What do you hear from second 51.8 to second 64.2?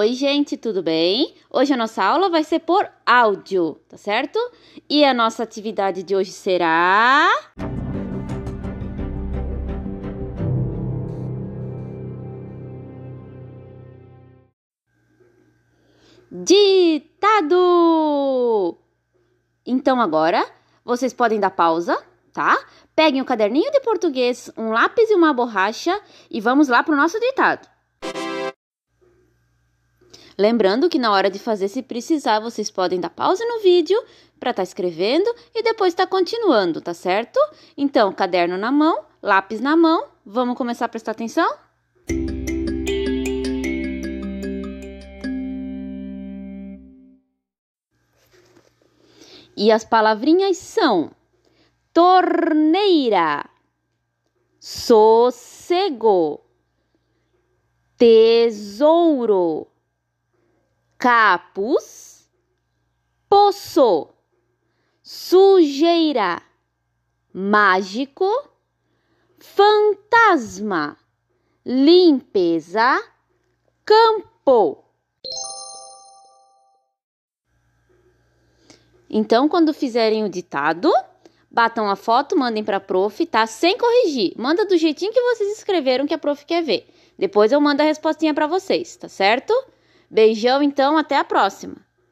torneira, sossego, tesouro capuz, poço,